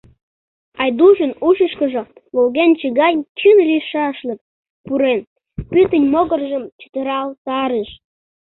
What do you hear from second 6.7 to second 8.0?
чытыралтарыш...